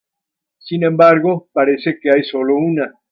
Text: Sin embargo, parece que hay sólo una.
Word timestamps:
Sin 0.57 0.83
embargo, 0.83 1.49
parece 1.53 1.99
que 1.99 2.09
hay 2.11 2.23
sólo 2.23 2.55
una. 2.55 2.91